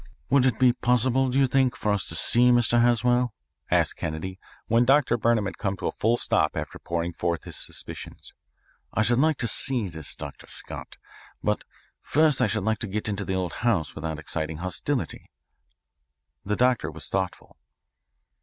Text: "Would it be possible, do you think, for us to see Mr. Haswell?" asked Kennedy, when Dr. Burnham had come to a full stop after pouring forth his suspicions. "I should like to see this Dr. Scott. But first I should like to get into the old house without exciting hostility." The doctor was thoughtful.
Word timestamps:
"Would 0.31 0.47
it 0.47 0.57
be 0.57 0.73
possible, 0.73 1.29
do 1.29 1.37
you 1.37 1.45
think, 1.45 1.75
for 1.75 1.91
us 1.91 2.07
to 2.07 2.15
see 2.15 2.49
Mr. 2.49 2.81
Haswell?" 2.81 3.35
asked 3.69 3.97
Kennedy, 3.97 4.39
when 4.65 4.83
Dr. 4.83 5.15
Burnham 5.15 5.45
had 5.45 5.59
come 5.59 5.77
to 5.77 5.85
a 5.85 5.91
full 5.91 6.17
stop 6.17 6.57
after 6.57 6.79
pouring 6.79 7.13
forth 7.13 7.43
his 7.43 7.55
suspicions. 7.55 8.33
"I 8.91 9.03
should 9.03 9.19
like 9.19 9.37
to 9.37 9.47
see 9.47 9.87
this 9.89 10.15
Dr. 10.15 10.47
Scott. 10.47 10.97
But 11.43 11.65
first 12.01 12.41
I 12.41 12.47
should 12.47 12.63
like 12.63 12.79
to 12.79 12.87
get 12.87 13.09
into 13.09 13.25
the 13.25 13.35
old 13.35 13.53
house 13.61 13.93
without 13.93 14.17
exciting 14.17 14.57
hostility." 14.57 15.29
The 16.43 16.55
doctor 16.55 16.89
was 16.89 17.07
thoughtful. 17.07 17.57